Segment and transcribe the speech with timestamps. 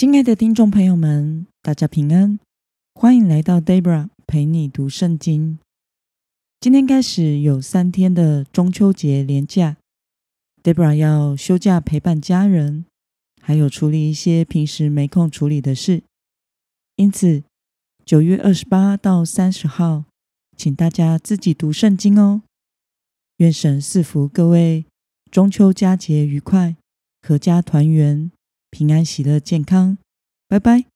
[0.00, 2.40] 亲爱的听众朋友们，大家平安，
[2.94, 5.58] 欢迎来到 Debra 陪你读圣经。
[6.58, 9.76] 今天开始有三天的中秋节连假
[10.62, 12.86] ，Debra 要休假陪伴家人，
[13.42, 16.02] 还有处理一些平时没空处理的事，
[16.96, 17.42] 因此
[18.06, 20.04] 九月二十八到三十号，
[20.56, 22.40] 请大家自己读圣经哦。
[23.36, 24.86] 愿神赐福各位，
[25.30, 26.76] 中秋佳节愉快，
[27.20, 28.30] 阖家团圆。
[28.70, 29.98] 平安、喜乐、健康，
[30.48, 30.86] 拜拜。